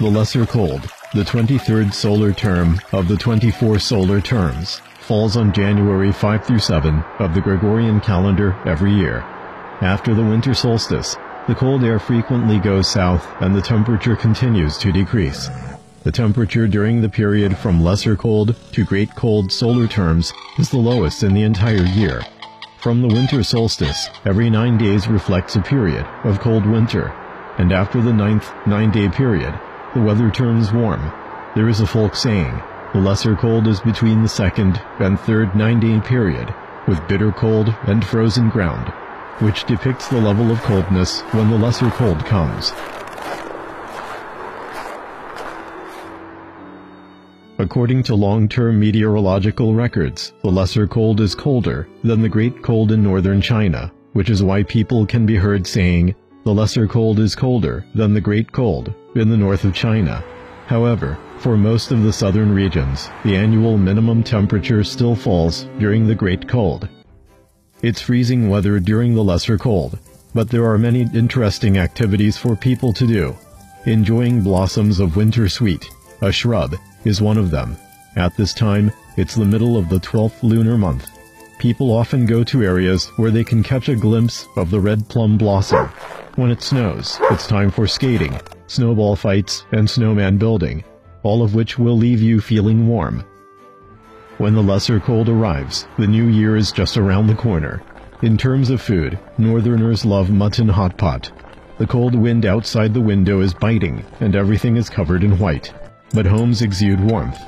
[0.00, 6.10] The lesser cold, the 23rd solar term of the 24 solar terms, falls on January
[6.10, 9.18] 5 through 7 of the Gregorian calendar every year.
[9.82, 14.90] After the winter solstice, the cold air frequently goes south and the temperature continues to
[14.90, 15.50] decrease.
[16.04, 20.78] The temperature during the period from lesser cold to great cold solar terms is the
[20.78, 22.22] lowest in the entire year.
[22.78, 27.08] From the winter solstice, every nine days reflects a period of cold winter,
[27.58, 29.60] and after the ninth nine-day period,
[29.94, 31.00] the weather turns warm.
[31.54, 32.62] There is a folk saying,
[32.92, 36.54] the lesser cold is between the second and third nine-day period,
[36.86, 38.88] with bitter cold and frozen ground,
[39.42, 42.72] which depicts the level of coldness when the lesser cold comes.
[47.58, 53.02] According to long-term meteorological records, the lesser cold is colder than the great cold in
[53.02, 56.14] northern China, which is why people can be heard saying,
[56.50, 60.20] the lesser cold is colder than the great cold in the north of China.
[60.66, 66.14] However, for most of the southern regions, the annual minimum temperature still falls during the
[66.16, 66.88] great cold.
[67.82, 70.00] It's freezing weather during the lesser cold,
[70.34, 73.36] but there are many interesting activities for people to do.
[73.86, 75.88] Enjoying blossoms of winter sweet,
[76.20, 77.76] a shrub, is one of them.
[78.16, 81.08] At this time, it's the middle of the 12th lunar month.
[81.60, 85.36] People often go to areas where they can catch a glimpse of the red plum
[85.36, 85.88] blossom.
[86.36, 90.82] When it snows, it's time for skating, snowball fights, and snowman building,
[91.22, 93.22] all of which will leave you feeling warm.
[94.38, 97.82] When the lesser cold arrives, the new year is just around the corner.
[98.22, 101.30] In terms of food, northerners love mutton hot pot.
[101.76, 105.74] The cold wind outside the window is biting, and everything is covered in white
[106.12, 107.40] but homes exude warmth.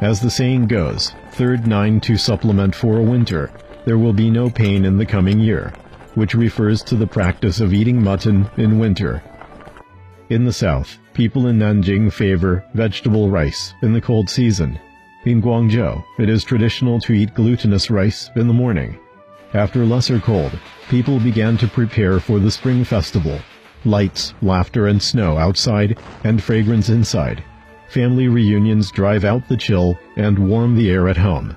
[0.00, 3.50] As the saying goes, third nine to supplement for a winter,
[3.84, 5.72] there will be no pain in the coming year,
[6.14, 9.20] which refers to the practice of eating mutton in winter.
[10.30, 14.78] In the south, people in Nanjing favor vegetable rice in the cold season.
[15.24, 18.96] In Guangzhou, it is traditional to eat glutinous rice in the morning.
[19.52, 20.56] After lesser cold,
[20.88, 23.40] people began to prepare for the spring festival.
[23.84, 27.42] Lights, laughter and snow outside, and fragrance inside
[27.88, 31.56] family reunions drive out the chill and warm the air at home.